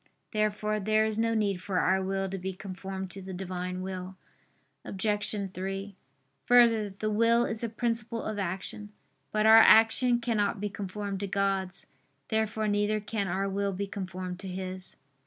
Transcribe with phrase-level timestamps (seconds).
[0.31, 4.15] Therefore there is no need for our will to be conformed to the Divine will.
[4.83, 5.35] Obj.
[5.53, 5.95] 3:
[6.47, 8.89] Further, the will is a principle of action.
[9.31, 11.85] But our action cannot be conformed to God's.
[12.29, 14.95] Therefore neither can our will be conformed to His.